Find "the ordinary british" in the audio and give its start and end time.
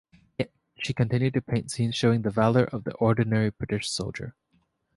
2.85-3.87